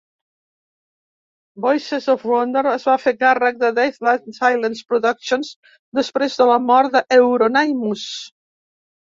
[1.65, 5.53] Voices of Wonder es va fer càrrec de Deathlike Silence Productions
[6.01, 8.09] després de la mort d'Euronymous.